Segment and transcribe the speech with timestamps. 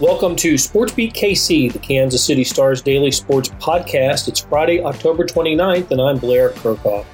[0.00, 4.28] Welcome to Sports Beat KC, the Kansas City Stars daily sports podcast.
[4.28, 7.06] It's Friday, October 29th, and I'm Blair Kerkhoff.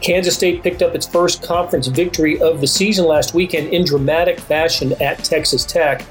[0.00, 4.40] Kansas State picked up its first conference victory of the season last weekend in dramatic
[4.40, 6.04] fashion at Texas Tech,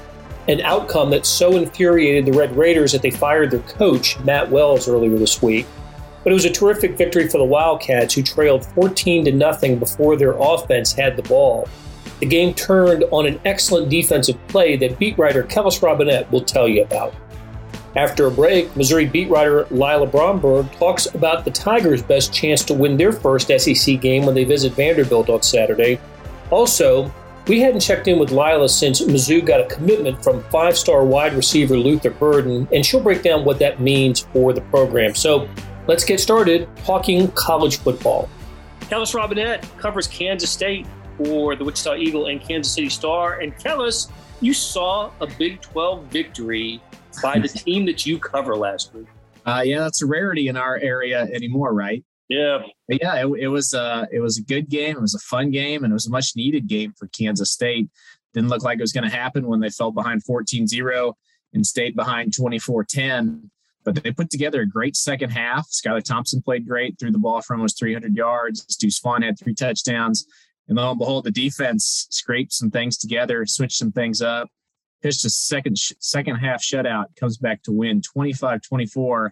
[0.48, 4.88] an outcome that so infuriated the Red Raiders that they fired their coach, Matt Wells,
[4.88, 5.66] earlier this week.
[6.24, 10.16] But it was a terrific victory for the Wildcats, who trailed 14 to nothing before
[10.16, 11.68] their offense had the ball.
[12.20, 16.68] The game turned on an excellent defensive play that beat writer Kellis Robinett will tell
[16.68, 17.14] you about.
[17.96, 22.74] After a break, Missouri beat writer Lila Bromberg talks about the Tigers' best chance to
[22.74, 25.98] win their first SEC game when they visit Vanderbilt on Saturday.
[26.50, 27.12] Also,
[27.48, 31.32] we hadn't checked in with Lila since Mizzou got a commitment from five star wide
[31.32, 35.14] receiver Luther Burden, and she'll break down what that means for the program.
[35.14, 35.48] So
[35.88, 38.28] let's get started talking college football.
[38.82, 40.86] Kellis Robinett covers Kansas State
[41.24, 43.40] for the Wichita Eagle and Kansas City Star.
[43.40, 46.80] And Kellis, you saw a Big 12 victory
[47.22, 49.06] by the team that you cover last week.
[49.44, 52.04] Uh, yeah, that's a rarity in our area anymore, right?
[52.28, 52.60] Yeah.
[52.88, 54.96] But yeah, it, it was uh, it was a good game.
[54.96, 57.88] It was a fun game, and it was a much needed game for Kansas State.
[58.32, 61.14] Didn't look like it was going to happen when they fell behind 14-0
[61.52, 63.50] and stayed behind 24-10.
[63.82, 65.68] But they put together a great second half.
[65.68, 68.64] Skylar Thompson played great, threw the ball for almost 300 yards.
[68.76, 70.26] Deuce Vaughn had three touchdowns.
[70.70, 74.48] And lo and behold, the defense scraped some things together, switched some things up,
[75.02, 79.30] pitched a second second half shutout, comes back to win 25-24.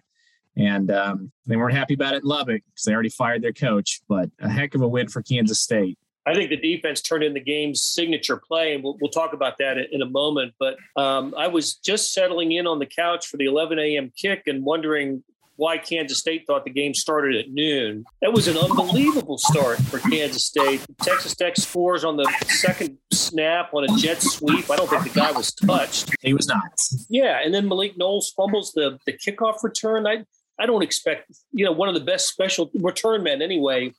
[0.57, 4.01] And um, they weren't happy about it in Lubbock because they already fired their coach,
[4.09, 5.97] but a heck of a win for Kansas State.
[6.25, 9.57] I think the defense turned in the game's signature play, and we'll, we'll talk about
[9.59, 10.53] that in a moment.
[10.59, 14.11] But um, I was just settling in on the couch for the 11 a.m.
[14.17, 15.23] kick and wondering
[15.59, 18.05] why Kansas State thought the game started at noon.
[18.21, 20.79] That was an unbelievable start for Kansas State.
[21.01, 24.71] Texas Tech scores on the second snap on a jet sweep.
[24.71, 26.15] I don't think the guy was touched.
[26.21, 26.61] He was not.
[27.09, 30.07] Yeah, and then Malik Knowles fumbles the the kickoff return.
[30.07, 30.23] I
[30.57, 33.93] I don't expect you know one of the best special return men anyway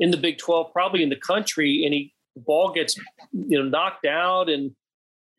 [0.00, 2.96] in the Big Twelve, probably in the country, and he the ball gets
[3.32, 4.74] you know knocked out and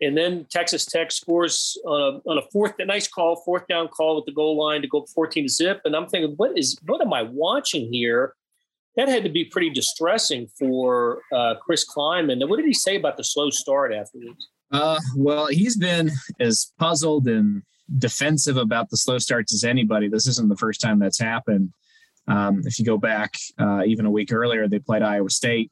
[0.01, 3.88] and then Texas Tech scores on a, on a fourth, a nice call, fourth down
[3.88, 5.81] call at the goal line to go 14 to zip.
[5.85, 8.34] And I'm thinking, what is, what am I watching here?
[8.97, 12.47] That had to be pretty distressing for uh, Chris Klieman.
[12.47, 14.50] What did he say about the slow start afterwards?
[14.72, 17.61] Uh, well, he's been as puzzled and
[17.97, 20.09] defensive about the slow starts as anybody.
[20.09, 21.72] This isn't the first time that's happened.
[22.28, 25.72] Um, if you go back uh, even a week earlier, they played Iowa State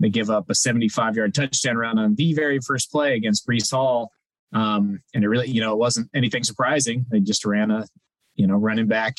[0.00, 3.70] they give up a 75 yard touchdown run on the very first play against Breece
[3.70, 4.10] Hall.
[4.52, 7.06] Um, and it really, you know, it wasn't anything surprising.
[7.10, 7.86] They just ran a,
[8.34, 9.18] you know, running back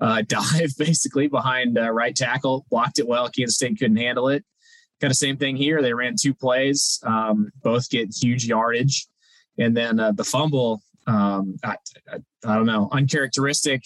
[0.00, 3.30] uh, dive basically behind uh, right tackle, blocked it well.
[3.30, 4.44] Kansas State couldn't handle it.
[5.00, 5.80] Kind of same thing here.
[5.80, 9.06] They ran two plays, um, both get huge yardage.
[9.56, 11.76] And then uh, the fumble, um, I,
[12.12, 13.84] I, I, don't know, uncharacteristic.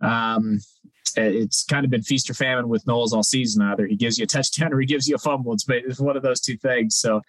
[0.00, 0.60] Um,
[1.16, 3.62] it's kind of been feast or famine with Knowles all season.
[3.62, 5.52] Either he gives you a touchdown or he gives you a fumble.
[5.52, 6.96] It's, it's one of those two things.
[6.96, 7.22] So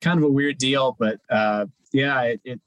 [0.00, 2.60] kind of a weird deal, but uh, yeah, it, it,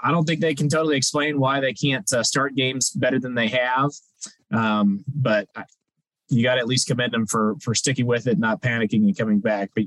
[0.00, 3.34] I don't think they can totally explain why they can't uh, start games better than
[3.34, 3.90] they have.
[4.52, 5.64] Um, but I,
[6.28, 9.16] you got to at least commend them for for sticking with it, not panicking and
[9.16, 9.70] coming back.
[9.74, 9.84] But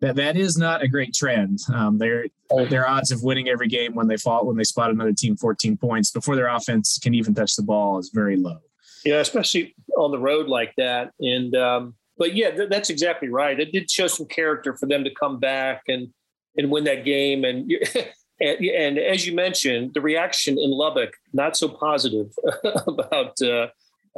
[0.00, 1.58] that that is not a great trend.
[1.72, 2.26] Um, their
[2.68, 5.76] their odds of winning every game when they fought when they spot another team 14
[5.76, 8.58] points before their offense can even touch the ball is very low.
[9.04, 11.12] Yeah, especially on the road like that.
[11.20, 13.58] And um, but yeah, th- that's exactly right.
[13.58, 16.08] It did show some character for them to come back and
[16.56, 17.44] and win that game.
[17.44, 17.70] And
[18.40, 22.30] and, and as you mentioned, the reaction in Lubbock not so positive
[22.86, 23.68] about uh,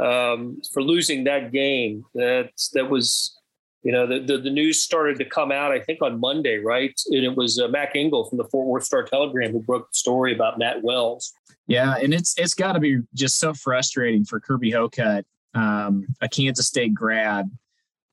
[0.03, 2.05] um, for losing that game.
[2.15, 3.33] That that was.
[3.83, 6.93] You know, the, the, the, news started to come out, I think, on Monday, right?
[7.07, 9.95] And it was uh, Mac Engel from the Fort Worth Star Telegram who broke the
[9.95, 11.33] story about Matt Wells.
[11.67, 15.25] Yeah, and it's it's got to be just so frustrating for Kirby Hocutt,
[15.55, 17.51] um, a Kansas State grad,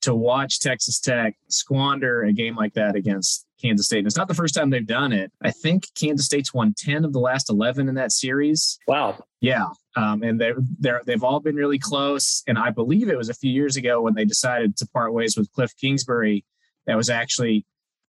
[0.02, 4.00] to watch Texas Tech squander a game like that against Kansas State.
[4.00, 5.32] And it's not the first time they've done it.
[5.42, 8.80] I think Kansas State's won ten of the last eleven in that series.
[8.88, 9.24] Wow.
[9.40, 12.44] Yeah, um, and they're they're they've all been really close.
[12.48, 15.38] And I believe it was a few years ago when they decided to part ways
[15.38, 16.44] with Cliff Kingsbury.
[16.88, 17.66] That was actually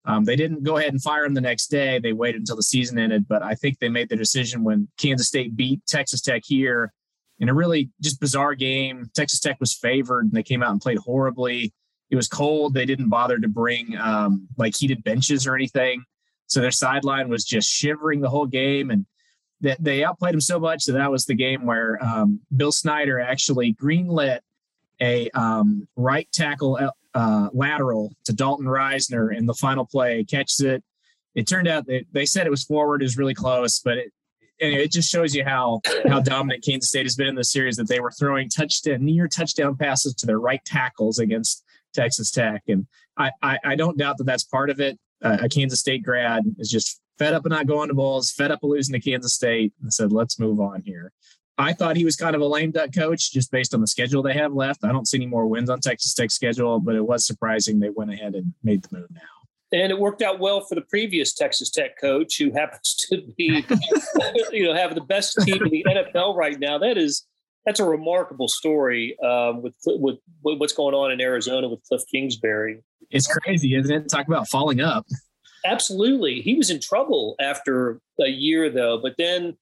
[0.07, 1.99] um, they didn't go ahead and fire him the next day.
[1.99, 5.29] They waited until the season ended, but I think they made the decision when Kansas
[5.29, 6.93] State beat Texas Tech here
[7.39, 9.11] in a really just bizarre game.
[9.15, 11.73] Texas Tech was favored and they came out and played horribly.
[12.11, 12.75] It was cold.
[12.75, 16.05] They didn't bother to bring um, like heated benches or anything.
[16.47, 18.91] So their sideline was just shivering the whole game.
[18.91, 19.07] And
[19.63, 23.19] that they outplayed them so much that that was the game where um, Bill Snyder
[23.19, 24.41] actually greenlit
[25.01, 26.79] a um, right tackle
[27.15, 30.83] uh, lateral to Dalton Risner in the final play, catches it,
[31.35, 34.13] it turned out that they said it was forward, was really close, but it,
[34.61, 37.77] anyway, it just shows you how how dominant Kansas State has been in the series
[37.77, 41.65] that they were throwing touchdown near touchdown passes to their right tackles against
[41.95, 42.87] Texas Tech, and
[43.17, 44.99] I I, I don't doubt that that's part of it.
[45.23, 48.51] Uh, a Kansas State grad is just fed up of not going to bowls, fed
[48.51, 51.13] up of losing to Kansas State, and said, "Let's move on here."
[51.57, 54.23] I thought he was kind of a lame duck coach just based on the schedule
[54.23, 54.85] they have left.
[54.85, 57.91] I don't see any more wins on Texas Tech's schedule, but it was surprising they
[57.91, 59.21] went ahead and made the move now.
[59.73, 63.65] And it worked out well for the previous Texas Tech coach, who happens to be,
[64.53, 66.79] you know, have the best team in the NFL right now.
[66.79, 67.27] That is,
[67.65, 72.03] that's a remarkable story um, with, with, with what's going on in Arizona with Cliff
[72.13, 72.83] Kingsbury.
[73.11, 74.09] It's crazy, isn't it?
[74.09, 75.07] Talk about falling up.
[75.65, 79.57] Absolutely, he was in trouble after a year though, but then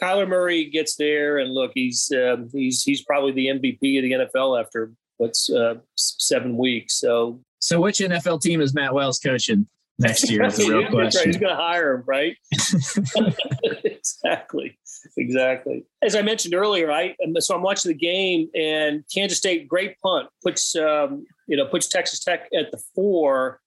[0.00, 4.12] Kyler Murray gets there, and look, he's um, he's he's probably the MVP of the
[4.12, 6.98] NFL after what's uh, seven weeks.
[6.98, 9.66] So, so which NFL team is Matt Wells coaching
[9.98, 10.44] next year?
[10.44, 11.20] Is the real question.
[11.20, 11.26] Right.
[11.26, 12.36] He's going to hire him, right?
[13.84, 14.78] exactly,
[15.16, 15.84] exactly.
[16.02, 20.28] As I mentioned earlier, I so I'm watching the game, and Kansas State great punt
[20.42, 23.60] puts um, you know puts Texas Tech at the four,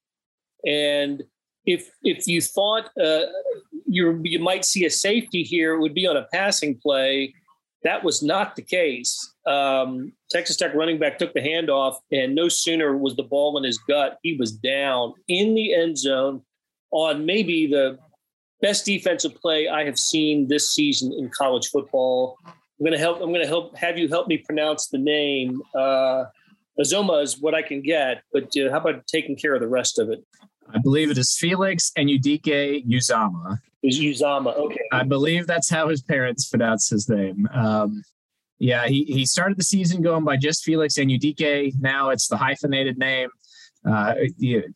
[0.66, 1.24] and
[1.66, 3.22] if if you thought uh,
[3.86, 7.34] you you might see a safety here, it would be on a passing play.
[7.84, 9.34] That was not the case.
[9.46, 13.64] Um, Texas Tech running back took the handoff, and no sooner was the ball in
[13.66, 16.42] his gut, he was down in the end zone
[16.92, 17.98] on maybe the
[18.62, 22.38] best defensive play I have seen this season in college football.
[22.80, 23.22] I'm to help.
[23.22, 25.62] I'm to help have you help me pronounce the name.
[25.76, 26.26] Uh,
[26.80, 30.00] Azoma is what I can get, but uh, how about taking care of the rest
[30.00, 30.24] of it?
[30.74, 33.60] I believe it is Felix Anudike Uzomah.
[33.84, 34.82] Is Uzomah okay?
[34.92, 37.48] I believe that's how his parents pronounce his name.
[37.54, 38.04] Um,
[38.60, 41.74] yeah, he, he started the season going by just Felix Anudike.
[41.80, 43.30] Now it's the hyphenated name.
[43.86, 44.14] Uh,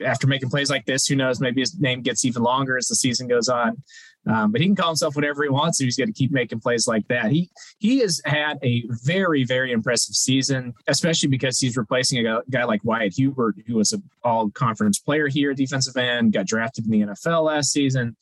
[0.03, 1.39] after making plays like this, who knows?
[1.39, 3.81] Maybe his name gets even longer as the season goes on.
[4.27, 5.79] Um, but he can call himself whatever he wants.
[5.79, 7.31] He's going to keep making plays like that.
[7.31, 12.65] He he has had a very very impressive season, especially because he's replacing a guy
[12.65, 16.91] like Wyatt Hubert, who was an All Conference player here, defensive end, got drafted in
[16.91, 18.15] the NFL last season.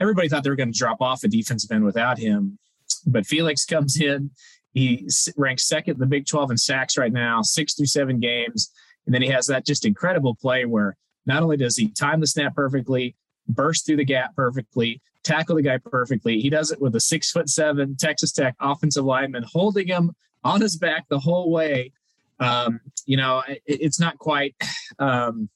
[0.00, 2.58] Everybody thought they were going to drop off a defensive end without him,
[3.06, 4.30] but Felix comes in.
[4.74, 8.70] He ranks second in the Big 12 in sacks right now, six through seven games.
[9.06, 10.96] And then he has that just incredible play where
[11.26, 13.16] not only does he time the snap perfectly,
[13.48, 16.40] burst through the gap perfectly, tackle the guy perfectly.
[16.40, 20.60] He does it with a six foot seven Texas Tech offensive lineman holding him on
[20.60, 21.92] his back the whole way.
[22.40, 24.54] Um, you know, it, it's not quite.
[25.00, 25.48] Um,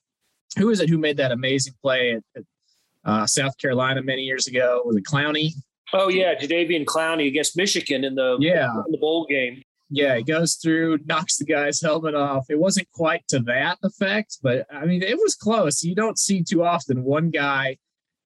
[0.57, 2.45] who is it who made that amazing play at, at
[3.05, 4.83] uh, South Carolina many years ago?
[4.85, 5.53] Was it Clowney?
[5.93, 9.63] Oh yeah, Jadeveon Clowney against Michigan in the yeah in the bowl game.
[9.91, 12.47] Yeah, he goes through, knocks the guy's helmet off.
[12.51, 15.83] It wasn't quite to that effect, but I mean, it was close.
[15.83, 17.79] You don't see too often one guy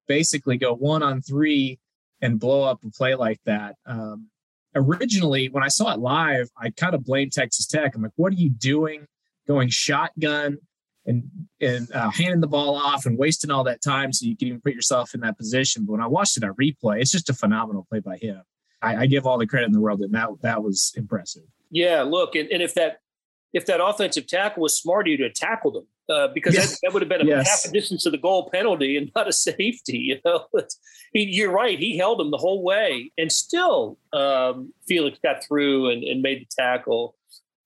[0.07, 1.79] basically go one on three
[2.21, 3.77] and blow up a play like that.
[3.87, 4.29] Um,
[4.75, 7.95] originally, when I saw it live, I kind of blamed Texas Tech.
[7.95, 9.07] I'm like, what are you doing
[9.47, 10.59] going shotgun
[11.05, 11.25] and
[11.61, 14.61] and uh, handing the ball off and wasting all that time so you can even
[14.61, 15.85] put yourself in that position?
[15.85, 18.43] But when I watched it on replay, it's just a phenomenal play by him.
[18.83, 21.45] I, I give all the credit in the world, and that that was impressive.
[21.71, 23.01] Yeah, look, and, and if that
[23.57, 26.73] if that offensive tackle was smart, you'd have tackled him uh, because yes.
[26.73, 27.65] that, that, would have been a yes.
[27.65, 29.97] half a distance to the goal penalty and not a safety.
[29.97, 30.47] You know,
[31.15, 31.79] he, you're right.
[31.79, 36.43] He held him the whole way, and still um, Felix got through and, and, made
[36.43, 37.15] the tackle.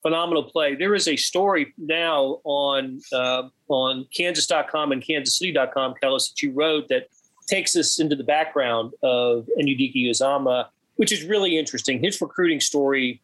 [0.01, 0.75] Phenomenal play.
[0.75, 6.87] There is a story now on uh, on Kansas.com and KansasCity.com, Kellis, that you wrote
[6.87, 7.09] that
[7.47, 12.01] takes us into the background of Anudike Uzomah, which is really interesting.
[12.01, 13.21] His recruiting story.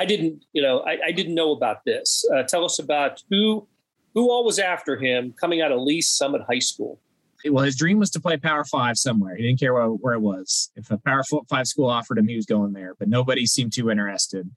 [0.00, 2.24] I didn't, you know, I, I didn't know about this.
[2.34, 3.68] Uh, tell us about who
[4.14, 6.98] who all was after him coming out of Lee's Summit High School?
[7.44, 9.36] Well, his dream was to play Power Five somewhere.
[9.36, 10.70] He didn't care where, where it was.
[10.74, 13.90] If a Power Five school offered him, he was going there, but nobody seemed too
[13.90, 14.50] interested.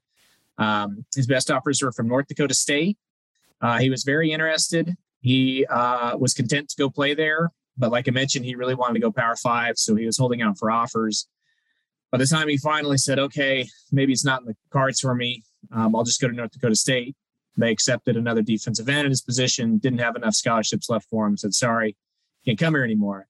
[0.56, 2.96] Um, his best offers were from North Dakota State.
[3.60, 4.96] Uh, he was very interested.
[5.20, 8.94] He uh, was content to go play there, but like I mentioned, he really wanted
[8.94, 11.28] to go Power Five, so he was holding out for offers.
[12.14, 15.42] By the time he finally said, "Okay, maybe it's not in the cards for me.
[15.72, 17.16] Um, I'll just go to North Dakota State,"
[17.56, 21.36] They accepted another defensive end in his position, didn't have enough scholarships left for him,
[21.36, 21.96] said, sorry,
[22.44, 23.26] can't come here anymore.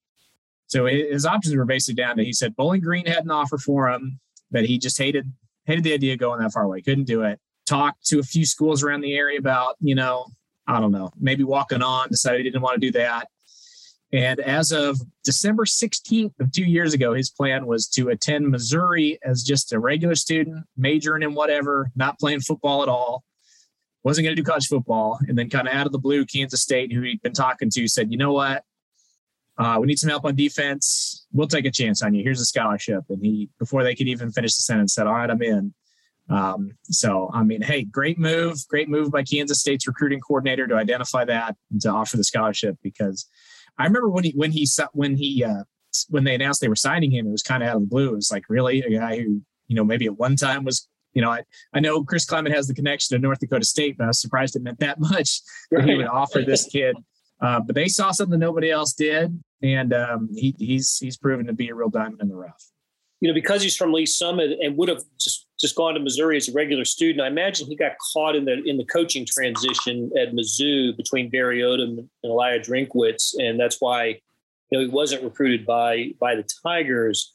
[0.66, 3.88] So his options were basically down to he said Bowling Green had an offer for
[3.88, 5.32] him, but he just hated
[5.64, 7.40] hated the idea of going that far away, couldn't do it.
[7.64, 10.26] Talked to a few schools around the area about, you know,
[10.66, 13.28] I don't know, maybe walking on, decided he didn't want to do that.
[14.14, 19.18] And as of December 16th of two years ago, his plan was to attend Missouri
[19.24, 23.24] as just a regular student, majoring in whatever, not playing football at all
[24.04, 25.18] wasn't going to do college football.
[25.26, 27.88] And then kind of out of the blue, Kansas State, who he'd been talking to,
[27.88, 28.62] said, you know what?
[29.56, 31.26] uh, we need some help on defense.
[31.32, 32.22] We'll take a chance on you.
[32.22, 33.04] Here's a scholarship.
[33.08, 35.74] And he, before they could even finish the sentence, said, All right, I'm in.
[36.28, 38.66] Um, so, I mean, hey, great move.
[38.68, 42.78] Great move by Kansas State's recruiting coordinator to identify that and to offer the scholarship
[42.82, 43.28] because
[43.78, 45.64] I remember when he, when he, when he, uh,
[46.08, 48.12] when they announced they were signing him, it was kind of out of the blue.
[48.12, 48.80] It was like, really?
[48.80, 52.02] A guy who, you know, maybe at one time was you know, I, I know
[52.02, 54.80] Chris Klieman has the connection to North Dakota State, but I was surprised it meant
[54.80, 55.88] that much that right.
[55.88, 56.96] he would offer this kid
[57.40, 61.52] uh, but they saw something nobody else did, and um, he, he's he's proven to
[61.52, 62.64] be a real diamond in the rough.
[63.24, 66.36] You know, because he's from Lee Summit and would have just just gone to Missouri
[66.36, 70.10] as a regular student, I imagine he got caught in the in the coaching transition
[70.20, 74.18] at Mizzou between Barry Odom and Eli Drinkwitz, and that's why you
[74.72, 77.32] know he wasn't recruited by by the Tigers.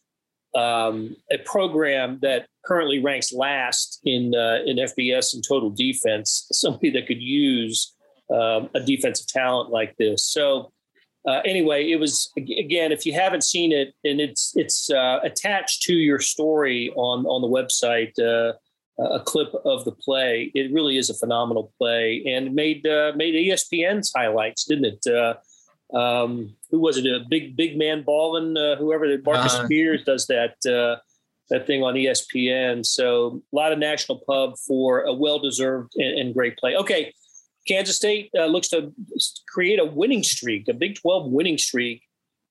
[0.53, 6.91] Um, a program that currently ranks last in uh, in FBS and total defense, somebody
[6.91, 7.96] that could use
[8.31, 10.24] um, a defensive talent like this.
[10.24, 10.72] So
[11.28, 15.82] uh, anyway, it was again, if you haven't seen it, and it's it's uh, attached
[15.84, 18.54] to your story on on the website, uh,
[19.04, 20.52] a clip of the play.
[20.56, 25.08] It really is a phenomenal play, and made uh, made ESPN's highlights, didn't it?
[25.08, 27.06] Uh, um, who was it?
[27.06, 29.66] A big big man balling, uh, whoever Marcus uh-huh.
[29.66, 30.56] Spears does that
[31.50, 32.86] that thing on ESPN.
[32.86, 36.76] So a lot of national pub for a well deserved and, and great play.
[36.76, 37.14] Okay.
[37.70, 38.92] Kansas State uh, looks to
[39.48, 42.02] create a winning streak, a Big 12 winning streak,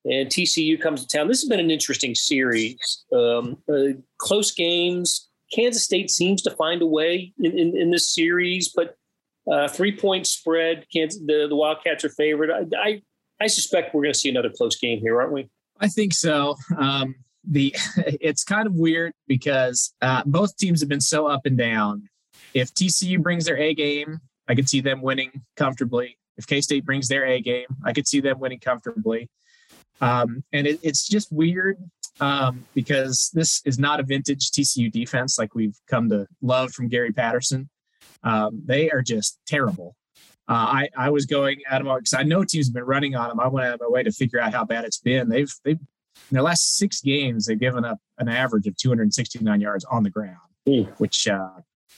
[0.05, 1.27] and TCU comes to town.
[1.27, 3.05] This has been an interesting series.
[3.13, 5.29] Um, uh, close games.
[5.53, 8.97] Kansas State seems to find a way in, in, in this series, but
[9.51, 10.87] uh, three point spread.
[10.95, 12.51] Kansas, the, the Wildcats are favored.
[12.51, 13.03] I, I,
[13.41, 15.49] I suspect we're going to see another close game here, aren't we?
[15.81, 16.57] I think so.
[16.77, 21.59] Um, the it's kind of weird because uh, both teams have been so up and
[21.59, 22.09] down.
[22.55, 26.19] If TCU brings their A game, I could see them winning comfortably.
[26.37, 29.29] If K State brings their A game, I could see them winning comfortably.
[30.01, 31.79] Um, and it, it's just weird
[32.21, 36.89] um, because this is not a vintage TCU defense like we've come to love from
[36.89, 37.69] Gary Patterson.
[38.23, 39.95] Um, they are just terrible.
[40.49, 43.15] Uh, I, I was going out of my because I know teams have been running
[43.15, 43.41] on them.
[43.41, 45.29] I went out of my way to figure out how bad it's been.
[45.29, 49.85] They've they've in their last six games they've given up an average of 269 yards
[49.85, 50.37] on the ground,
[50.67, 50.89] mm.
[50.99, 51.51] which uh,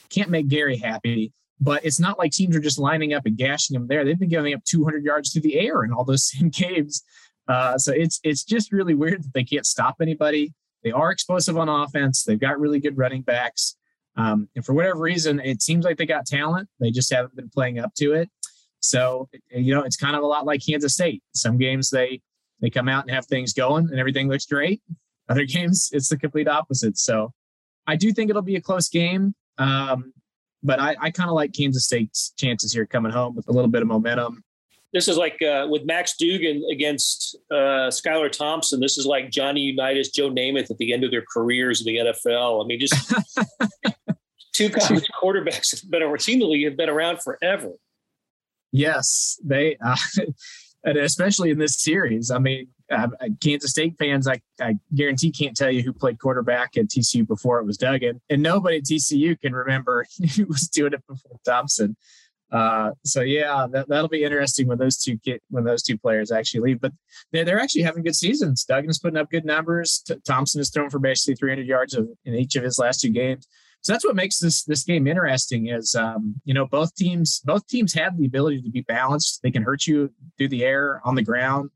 [0.09, 1.31] can't make Gary happy.
[1.63, 4.03] But it's not like teams are just lining up and gashing them there.
[4.03, 7.03] They've been giving up 200 yards through the air in all those same games.
[7.47, 10.53] Uh, so it's it's just really weird that they can't stop anybody.
[10.83, 12.23] They are explosive on offense.
[12.23, 13.75] They've got really good running backs.
[14.17, 16.67] Um, and for whatever reason, it seems like they got talent.
[16.79, 18.29] They just haven't been playing up to it.
[18.79, 21.21] So you know, it's kind of a lot like Kansas State.
[21.33, 22.21] Some games they
[22.59, 24.81] they come out and have things going and everything looks great.
[25.29, 26.97] Other games, it's the complete opposite.
[26.97, 27.33] So
[27.87, 29.33] I do think it'll be a close game.
[29.57, 30.13] Um,
[30.63, 33.69] but I, I kind of like Kansas State's chances here coming home with a little
[33.69, 34.43] bit of momentum.
[34.93, 38.81] This is like uh, with Max Duggan against uh, Skylar Thompson.
[38.81, 42.11] This is like Johnny Unitas, Joe Namath at the end of their careers in the
[42.11, 42.63] NFL.
[42.63, 42.93] I mean, just
[44.53, 47.71] two college quarterbacks have been around, seemingly have been around forever.
[48.73, 49.95] Yes, they, uh,
[50.83, 52.31] and especially in this series.
[52.31, 53.07] I mean, uh,
[53.41, 57.59] Kansas State fans, I, I guarantee can't tell you who played quarterback at TCU before
[57.59, 61.95] it was Duggan, and nobody at TCU can remember who was doing it before Thompson.
[62.51, 66.31] Uh, so yeah, that, that'll be interesting when those two get when those two players
[66.31, 66.81] actually leave.
[66.81, 66.91] But
[67.31, 68.65] they're, they're actually having good seasons.
[68.65, 70.03] Duggan's putting up good numbers.
[70.05, 73.09] T- Thompson has thrown for basically 300 yards of, in each of his last two
[73.09, 73.47] games.
[73.81, 75.67] So that's what makes this this game interesting.
[75.67, 79.41] Is um, you know both teams both teams have the ability to be balanced.
[79.41, 81.71] They can hurt you through the air, on the ground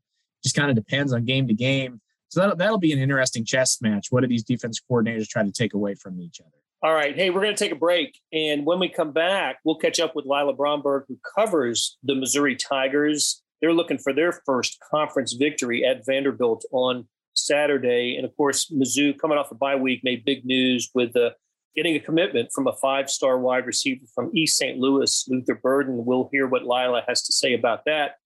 [0.46, 2.00] just kind of depends on game to game.
[2.28, 4.06] So that'll, that'll be an interesting chess match.
[4.10, 6.50] What do these defense coordinators try to take away from each other?
[6.82, 7.16] All right.
[7.16, 8.20] Hey, we're going to take a break.
[8.32, 12.54] And when we come back, we'll catch up with Lila Bromberg, who covers the Missouri
[12.54, 13.42] Tigers.
[13.60, 18.16] They're looking for their first conference victory at Vanderbilt on Saturday.
[18.16, 21.30] And of course, Mizzou, coming off a bye week, made big news with uh,
[21.76, 24.78] getting a commitment from a five star wide receiver from East St.
[24.78, 26.04] Louis, Luther Burden.
[26.04, 28.16] We'll hear what Lila has to say about that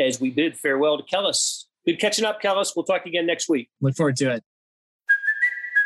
[0.00, 1.64] as we bid farewell to Kellis.
[1.86, 2.72] Good catching up, Kellis.
[2.74, 3.68] We'll talk again next week.
[3.80, 4.44] Look forward to it.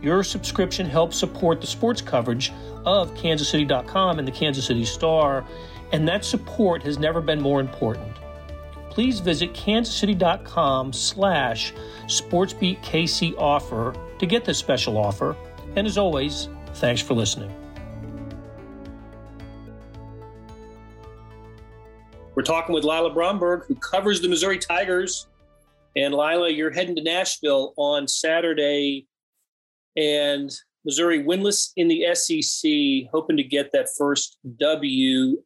[0.00, 2.52] Your subscription helps support the sports coverage
[2.84, 5.44] of kansascity.com and the Kansas City Star,
[5.92, 8.16] and that support has never been more important.
[8.90, 11.72] Please visit kansascity.com slash
[12.06, 15.36] sportsbeatkc offer to get this special offer.
[15.76, 17.52] And as always, thanks for listening.
[22.38, 25.26] We're talking with Lila Bromberg, who covers the Missouri Tigers.
[25.96, 29.07] And Lila, you're heading to Nashville on Saturday,
[29.98, 30.50] and
[30.84, 35.36] Missouri winless in the SEC, hoping to get that first W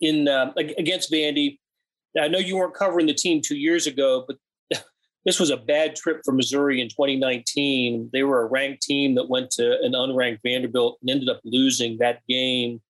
[0.00, 1.58] in uh, against Vandy.
[2.14, 4.36] Now, I know you weren't covering the team two years ago, but
[5.24, 8.10] this was a bad trip for Missouri in 2019.
[8.12, 11.98] They were a ranked team that went to an unranked Vanderbilt and ended up losing
[11.98, 12.80] that game.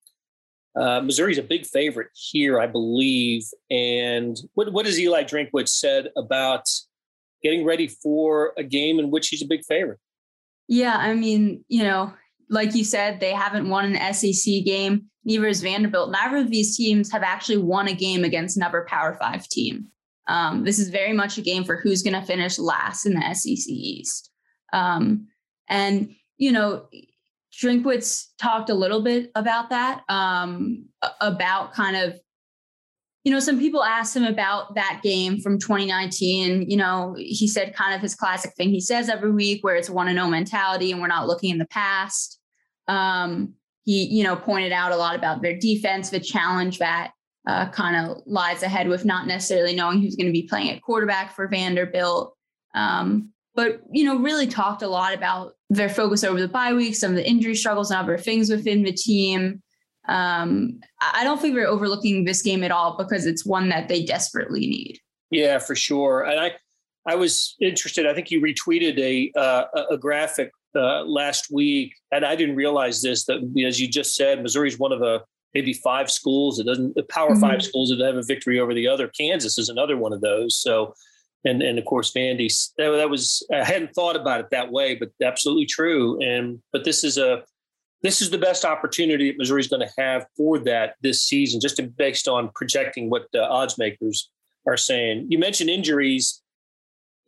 [0.81, 3.43] Uh, Missouri's a big favorite here, I believe.
[3.71, 6.62] And what, what has Eli Drinkwitz said about
[7.43, 9.99] getting ready for a game in which he's a big favorite?
[10.71, 12.15] Yeah, I mean, you know,
[12.49, 15.07] like you said, they haven't won an SEC game.
[15.25, 16.12] Neither has Vanderbilt.
[16.12, 19.89] Neither of these teams have actually won a game against another Power Five team.
[20.29, 23.35] Um, this is very much a game for who's going to finish last in the
[23.35, 24.31] SEC East.
[24.73, 25.27] Um,
[25.69, 26.87] and, you know,
[27.61, 30.87] Drinkwitz talked a little bit about that, um,
[31.21, 32.15] about kind of,
[33.25, 36.71] you know, some people asked him about that game from 2019.
[36.71, 39.91] You know, he said kind of his classic thing he says every week where it's
[39.91, 42.41] one and no mentality and we're not looking in the past.
[42.89, 47.13] Um, he, you know, pointed out a lot about their defense, the challenge that
[47.47, 50.83] uh, kind of lies ahead with not necessarily knowing who's going to be playing at
[50.83, 52.35] quarterback for Vanderbilt.
[52.75, 56.95] Um, but you know, really talked a lot about their focus over the bye week,
[56.95, 59.63] some of the injury struggles and other things within the team.
[60.08, 64.04] Um, I don't think we're overlooking this game at all because it's one that they
[64.04, 64.99] desperately need.
[65.30, 66.23] Yeah, for sure.
[66.23, 66.52] And I,
[67.06, 68.06] I was interested.
[68.06, 73.02] I think you retweeted a uh, a graphic uh, last week, and I didn't realize
[73.02, 73.25] this.
[73.26, 75.23] That as you just said, Missouri is one of the
[75.54, 76.58] maybe five schools.
[76.58, 77.41] It doesn't the Power mm-hmm.
[77.41, 79.08] Five schools that have a victory over the other.
[79.08, 80.60] Kansas is another one of those.
[80.60, 80.95] So
[81.45, 82.52] and and of course Vandy.
[82.76, 86.21] That, that was I hadn't thought about it that way, but absolutely true.
[86.23, 87.45] And but this is a
[88.02, 91.80] this is the best opportunity that Missouri's going to have for that this season, just
[91.97, 94.30] based on projecting what the odds makers
[94.67, 95.26] are saying.
[95.28, 96.43] You mentioned injuries,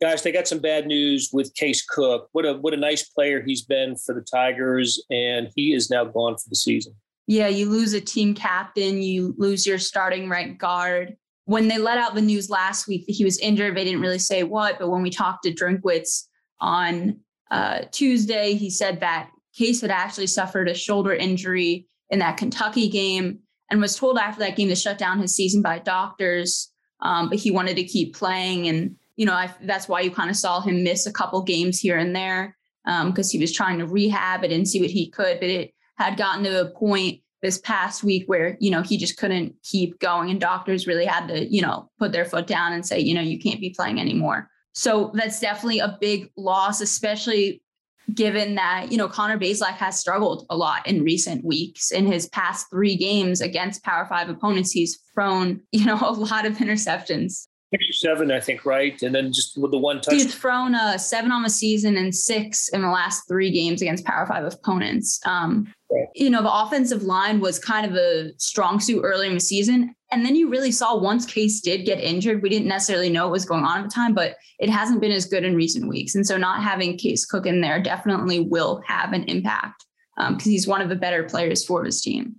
[0.01, 0.23] guys.
[0.23, 2.29] They got some bad news with Case Cook.
[2.31, 6.05] What a what a nice player he's been for the Tigers, and he is now
[6.05, 6.95] gone for the season.
[7.27, 11.97] Yeah, you lose a team captain, you lose your starting right guard when they let
[11.97, 14.79] out the news last week that he was injured, they didn't really say what.
[14.79, 16.27] But when we talked to Drinkwitz
[16.61, 17.19] on
[17.51, 22.89] uh, Tuesday, he said that Case had actually suffered a shoulder injury in that Kentucky
[22.89, 23.39] game
[23.69, 26.71] and was told after that game to shut down his season by doctors.
[27.01, 28.67] Um, but he wanted to keep playing.
[28.67, 31.79] And, you know, I, that's why you kind of saw him miss a couple games
[31.79, 35.09] here and there because um, he was trying to rehab it and see what he
[35.09, 35.39] could.
[35.39, 39.17] But it had gotten to a point this past week where you know he just
[39.17, 42.85] couldn't keep going and doctors really had to you know put their foot down and
[42.85, 47.61] say you know you can't be playing anymore so that's definitely a big loss especially
[48.13, 51.91] given that you know connor bazelak has struggled a lot in recent weeks.
[51.91, 56.45] In his past three games against power five opponents he's thrown you know a lot
[56.45, 57.47] of interceptions
[57.91, 59.01] seven, I think, right?
[59.01, 60.13] And then just with the one touch.
[60.13, 64.05] He's thrown uh, seven on the season and six in the last three games against
[64.05, 65.19] Power Five opponents.
[65.25, 66.07] Um, right.
[66.15, 69.95] You know, the offensive line was kind of a strong suit early in the season.
[70.11, 73.31] And then you really saw once Case did get injured, we didn't necessarily know what
[73.31, 76.13] was going on at the time, but it hasn't been as good in recent weeks.
[76.13, 80.51] And so not having Case Cook in there definitely will have an impact because um,
[80.51, 82.35] he's one of the better players for his team.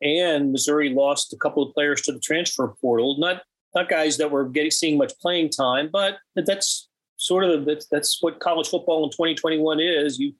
[0.00, 3.16] And Missouri lost a couple of players to the transfer portal.
[3.18, 3.42] Not
[3.74, 8.18] not guys that were getting seeing much playing time, but that's sort of that's, that's
[8.20, 10.18] what college football in 2021 is.
[10.18, 10.34] You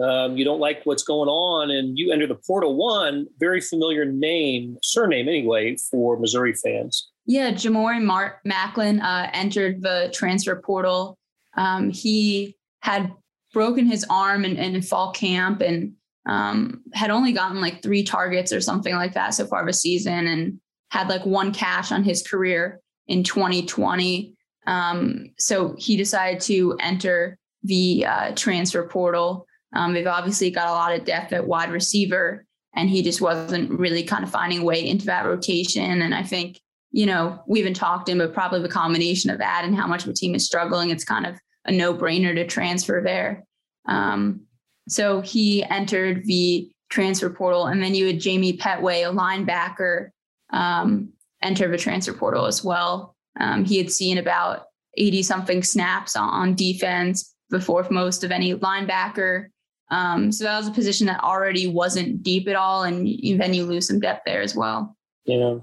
[0.00, 2.76] um, you don't like what's going on, and you enter the portal.
[2.76, 7.10] One very familiar name, surname anyway, for Missouri fans.
[7.26, 11.18] Yeah, Jamori Mark Maclin uh, entered the transfer portal.
[11.56, 13.12] Um, he had
[13.52, 15.94] broken his arm in, in fall camp and
[16.26, 20.26] um, had only gotten like three targets or something like that so far this season,
[20.28, 24.34] and had like one cash on his career in 2020.
[24.66, 29.46] Um, so he decided to enter the uh, transfer portal.
[29.74, 32.44] Um, they've obviously got a lot of depth at wide receiver.
[32.74, 36.02] and he just wasn't really kind of finding a way into that rotation.
[36.02, 36.60] And I think,
[36.92, 40.04] you know, we even talked him, but probably the combination of that and how much
[40.04, 43.44] the team is struggling, it's kind of a no brainer to transfer there.
[43.86, 44.42] Um,
[44.88, 50.10] so he entered the transfer portal, and then you had Jamie Petway, a linebacker,
[50.52, 53.16] um, enter the transfer portal as well.
[53.38, 58.54] Um, he had seen about 80 something snaps on defense, the fourth most of any
[58.54, 59.46] linebacker.
[59.90, 63.06] Um, so that was a position that already wasn't deep at all, and
[63.40, 64.96] then you lose some depth there as well.
[65.24, 65.58] Yeah.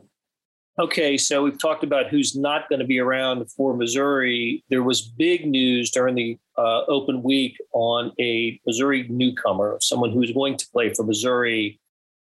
[0.80, 4.64] Okay, so we've talked about who's not going to be around for Missouri.
[4.70, 10.32] There was big news during the uh, open week on a Missouri newcomer, someone who's
[10.32, 11.80] going to play for Missouri,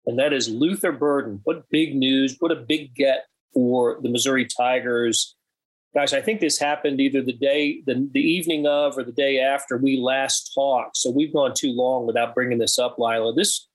[0.09, 1.40] and that is Luther Burden.
[1.44, 2.37] What big news!
[2.40, 5.37] What a big get for the Missouri Tigers.
[5.94, 9.38] Guys, I think this happened either the day, the, the evening of, or the day
[9.38, 10.97] after we last talked.
[10.97, 13.35] So we've gone too long without bringing this up, Lila.
[13.35, 13.68] This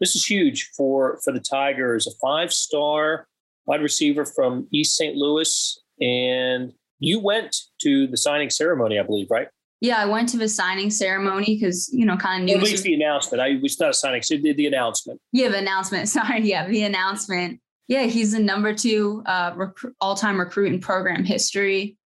[0.00, 2.08] this is huge for for the Tigers.
[2.08, 3.28] A five star
[3.66, 5.14] wide receiver from East St.
[5.14, 5.80] Louis.
[6.00, 9.48] And you went to the signing ceremony, I believe, right?
[9.80, 12.56] Yeah, I went to the signing ceremony because, you know, kind of news.
[12.56, 13.42] At least the announcement.
[13.42, 15.20] I was not a signing, so the, the announcement.
[15.32, 16.08] Yeah, the announcement.
[16.08, 16.40] Sorry.
[16.40, 17.60] Yeah, the announcement.
[17.88, 21.96] Yeah, he's the number two uh, rec- all time recruit in program history.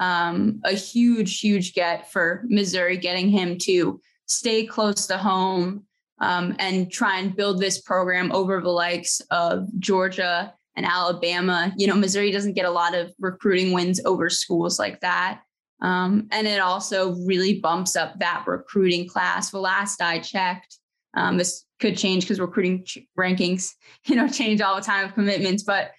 [0.00, 5.84] Um, a huge, huge get for Missouri, getting him to stay close to home
[6.20, 11.72] um, and try and build this program over the likes of Georgia and Alabama.
[11.76, 15.42] You know, Missouri doesn't get a lot of recruiting wins over schools like that.
[15.82, 19.50] Um, and it also really bumps up that recruiting class.
[19.50, 20.78] The last I checked,
[21.14, 23.72] um, this could change because recruiting ch- rankings,
[24.04, 25.62] you know, change all the time of commitments.
[25.62, 25.92] But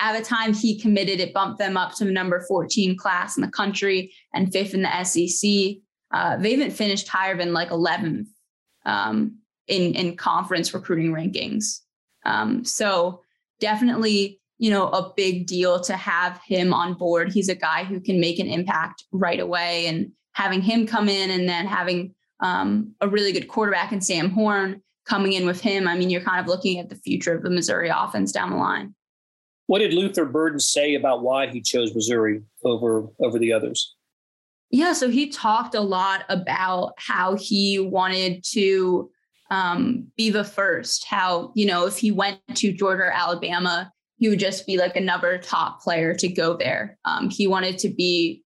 [0.00, 3.42] at the time he committed, it bumped them up to the number 14 class in
[3.42, 5.82] the country and fifth in the SEC.
[6.12, 8.26] Uh, they haven't finished higher than like 11th
[8.86, 11.80] um, in in conference recruiting rankings.
[12.24, 13.22] Um, so
[13.60, 17.32] definitely, you know, a big deal to have him on board.
[17.32, 19.86] He's a guy who can make an impact right away.
[19.86, 24.30] And having him come in and then having um, a really good quarterback and Sam
[24.30, 27.42] Horn coming in with him, I mean, you're kind of looking at the future of
[27.42, 28.94] the Missouri offense down the line.
[29.66, 33.94] What did Luther Burden say about why he chose Missouri over over the others?
[34.70, 39.10] Yeah, so he talked a lot about how he wanted to
[39.50, 41.06] um, be the first.
[41.06, 44.96] How, you know, if he went to Georgia or Alabama, he would just be like
[44.96, 46.98] another top player to go there.
[47.04, 48.42] Um, he wanted to be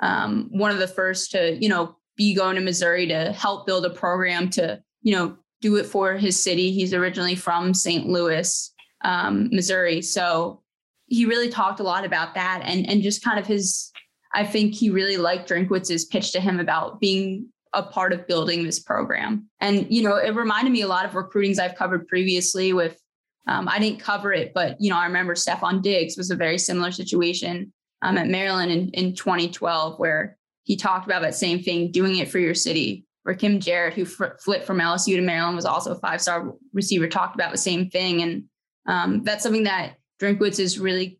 [0.00, 3.84] um, one of the first to, you know, be going to Missouri to help build
[3.84, 6.72] a program to, you know, do it for his city.
[6.72, 8.06] He's originally from St.
[8.06, 10.02] Louis, um, Missouri.
[10.02, 10.62] So
[11.06, 13.90] he really talked a lot about that and, and just kind of his,
[14.34, 18.62] I think he really liked Drinkwitz's pitch to him about being a part of building
[18.62, 19.48] this program.
[19.60, 22.98] And, you know, it reminded me a lot of recruitings I've covered previously with,
[23.46, 26.58] um, I didn't cover it, but, you know, I remember Stefon Diggs was a very
[26.58, 31.90] similar situation um, at Maryland in, in 2012, where he talked about that same thing,
[31.90, 33.04] doing it for your city.
[33.26, 37.06] Rakim Jarrett, who fr- flipped from LSU to Maryland, was also a five star receiver,
[37.06, 38.22] talked about the same thing.
[38.22, 38.44] And
[38.86, 41.18] um, that's something that Drinkwitz is really,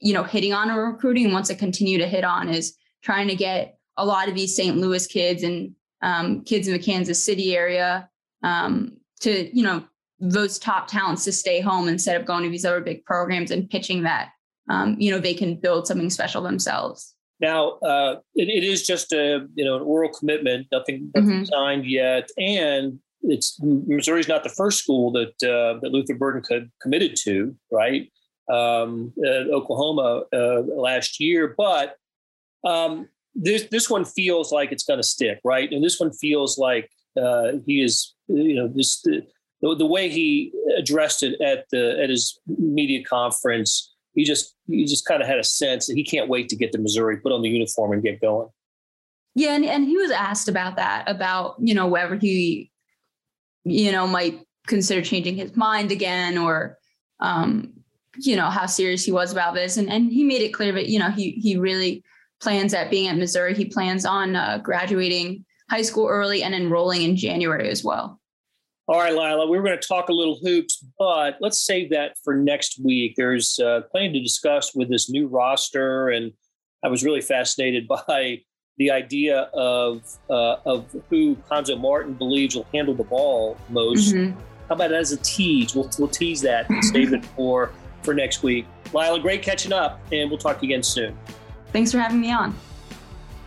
[0.00, 3.28] you know, hitting on in recruiting and wants to continue to hit on is trying
[3.28, 4.76] to get a lot of these St.
[4.76, 8.08] Louis kids and um, kids in the Kansas City area
[8.42, 9.84] um, to, you know,
[10.20, 13.70] those top talents to stay home instead of going to these other big programs and
[13.70, 14.30] pitching that,
[14.68, 17.14] um, you know, they can build something special themselves.
[17.40, 21.44] Now, uh, it, it is just a, you know, an oral commitment, nothing, nothing mm-hmm.
[21.44, 22.28] signed yet.
[22.36, 27.54] And it's Missouri's not the first school that uh, that Luther Burden could committed to,
[27.70, 28.10] right?
[28.52, 31.96] Um, uh, Oklahoma uh, last year, but
[32.66, 35.70] um, this this one feels like it's going to stick, right?
[35.70, 39.04] And this one feels like uh, he is, you know, this
[39.60, 43.94] the, the way he addressed it at the at his media conference.
[44.14, 46.72] He just he just kind of had a sense that he can't wait to get
[46.72, 48.48] to Missouri, put on the uniform, and get going.
[49.34, 52.70] Yeah, and, and he was asked about that, about you know whether he,
[53.64, 56.78] you know, might consider changing his mind again, or
[57.20, 57.72] um,
[58.16, 60.88] you know how serious he was about this, and and he made it clear that
[60.88, 62.02] you know he he really
[62.40, 63.54] plans at being at Missouri.
[63.54, 68.17] He plans on uh, graduating high school early and enrolling in January as well.
[68.88, 72.16] All right, Lila, we were going to talk a little hoops, but let's save that
[72.24, 73.14] for next week.
[73.18, 76.32] There's uh, plenty to discuss with this new roster, and
[76.82, 78.40] I was really fascinated by
[78.78, 84.14] the idea of uh, of who Cuonzo Martin believes will handle the ball most.
[84.14, 84.38] Mm-hmm.
[84.68, 85.74] How about that as a tease?
[85.74, 87.72] We'll, we'll tease that and save it for
[88.02, 88.66] for next week.
[88.94, 91.18] Lila, great catching up, and we'll talk again soon.
[91.72, 92.54] Thanks for having me on.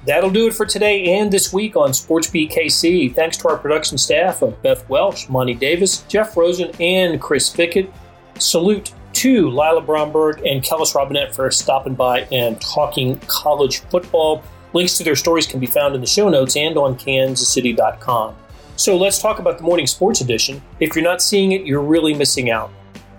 [0.06, 3.14] That'll do it for today and this week on Sports KC.
[3.14, 7.92] Thanks to our production staff of Beth Welsh, Monty Davis, Jeff Rosen, and Chris Fickett.
[8.40, 14.44] Salute to Lila Bromberg and Kellis Robinett for stopping by and talking college football.
[14.74, 18.36] Links to their stories can be found in the show notes and on kansascity.com.
[18.78, 20.62] So let's talk about the morning sports edition.
[20.80, 22.72] If you're not seeing it, you're really missing out.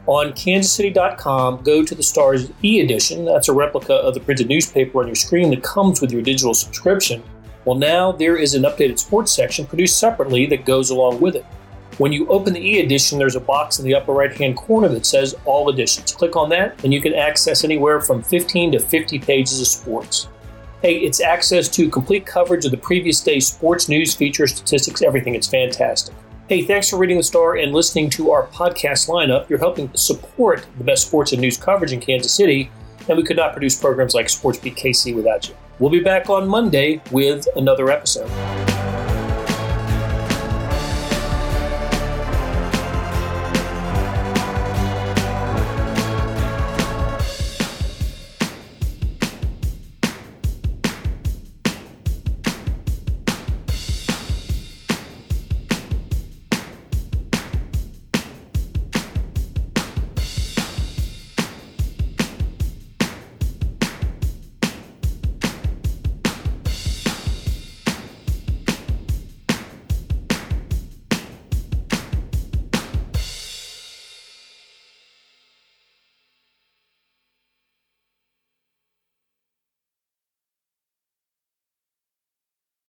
[0.09, 3.25] On kansascity.com, go to the Stars e edition.
[3.25, 6.55] That's a replica of the printed newspaper on your screen that comes with your digital
[6.55, 7.23] subscription.
[7.65, 11.47] Well, now there is an updated sports section produced separately that goes along with it.
[11.99, 14.89] When you open the e edition, there's a box in the upper right hand corner
[14.89, 16.13] that says All Editions.
[16.13, 20.29] Click on that, and you can access anywhere from 15 to 50 pages of sports.
[20.81, 25.37] Hey, it's access to complete coverage of the previous day's sports news, features, statistics, everything.
[25.37, 26.15] It's fantastic.
[26.49, 29.49] Hey, thanks for reading the Star and listening to our podcast lineup.
[29.49, 32.69] You're helping support the best sports and news coverage in Kansas City,
[33.09, 35.55] and we could not produce programs like Sports Beat KC without you.
[35.79, 38.29] We'll be back on Monday with another episode.